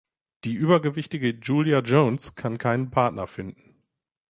[0.45, 3.75] Die übergewichtige Julia Jones kann keinen Partner finden.